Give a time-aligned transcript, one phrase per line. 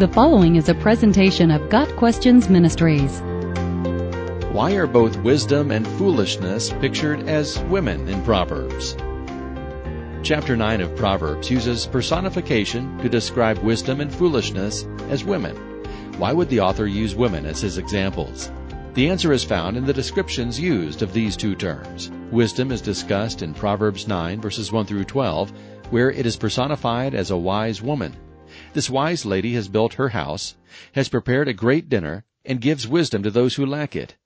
[0.00, 3.20] The following is a presentation of Got Questions Ministries.
[4.50, 8.96] Why are both wisdom and foolishness pictured as women in Proverbs?
[10.22, 15.54] Chapter 9 of Proverbs uses personification to describe wisdom and foolishness as women.
[16.16, 18.50] Why would the author use women as his examples?
[18.94, 22.10] The answer is found in the descriptions used of these two terms.
[22.30, 25.52] Wisdom is discussed in Proverbs 9 verses 1 through 12,
[25.90, 28.16] where it is personified as a wise woman.
[28.72, 30.54] This wise lady has built her house,
[30.92, 34.16] has prepared a great dinner, and gives wisdom to those who lack it.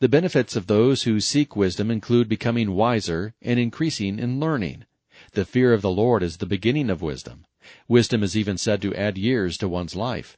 [0.00, 4.84] The benefits of those who seek wisdom include becoming wiser and increasing in learning.
[5.32, 7.46] The fear of the Lord is the beginning of wisdom.
[7.88, 10.36] Wisdom is even said to add years to one's life.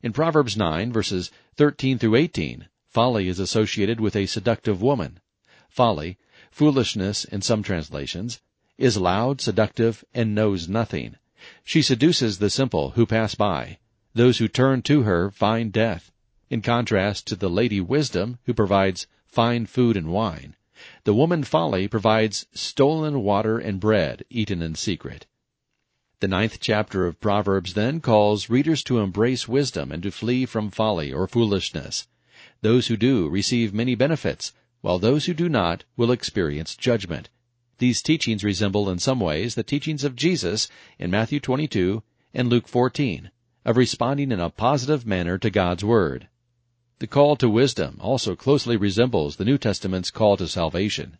[0.00, 5.18] In Proverbs 9 verses 13 through 18, folly is associated with a seductive woman.
[5.68, 6.18] Folly,
[6.52, 8.40] foolishness in some translations,
[8.76, 11.16] is loud, seductive, and knows nothing.
[11.62, 13.78] She seduces the simple who pass by.
[14.12, 16.10] Those who turn to her find death.
[16.50, 20.56] In contrast to the lady wisdom, who provides fine food and wine,
[21.04, 25.26] the woman folly provides stolen water and bread eaten in secret.
[26.18, 30.72] The ninth chapter of Proverbs then calls readers to embrace wisdom and to flee from
[30.72, 32.08] folly or foolishness.
[32.62, 37.28] Those who do receive many benefits, while those who do not will experience judgment.
[37.78, 42.02] These teachings resemble in some ways the teachings of Jesus in Matthew 22
[42.34, 43.30] and Luke 14
[43.64, 46.28] of responding in a positive manner to God's Word.
[46.98, 51.18] The call to wisdom also closely resembles the New Testament's call to salvation.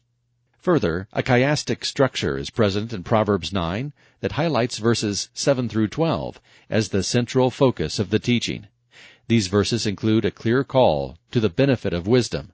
[0.59, 6.41] Further, a chiastic structure is present in Proverbs 9 that highlights verses 7 through 12
[6.69, 8.67] as the central focus of the teaching.
[9.29, 12.53] These verses include a clear call to the benefit of wisdom,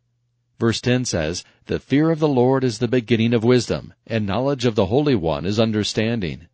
[0.59, 4.65] Verse 10 says, The fear of the Lord is the beginning of wisdom, and knowledge
[4.65, 6.47] of the Holy One is understanding.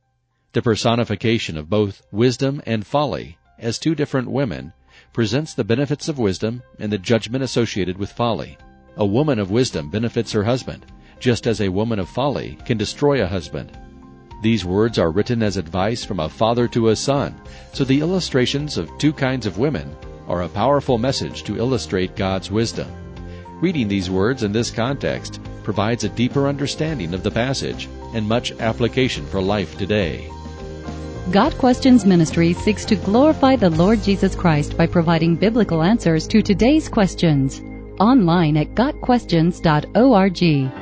[0.52, 4.72] The personification of both wisdom and folly, as two different women,
[5.12, 8.56] presents the benefits of wisdom and the judgment associated with folly.
[8.96, 10.86] A woman of wisdom benefits her husband,
[11.18, 13.76] just as a woman of folly can destroy a husband.
[14.42, 17.34] These words are written as advice from a father to a son,
[17.74, 19.94] so the illustrations of two kinds of women
[20.26, 22.88] are a powerful message to illustrate God's wisdom.
[23.60, 28.52] Reading these words in this context provides a deeper understanding of the passage and much
[28.52, 30.30] application for life today.
[31.30, 36.40] Got Questions Ministry seeks to glorify the Lord Jesus Christ by providing biblical answers to
[36.40, 37.60] today's questions.
[38.00, 40.79] Online at GotQuestions.org.